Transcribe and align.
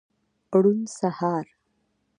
روڼ 0.63 0.79
سهار 0.99 1.45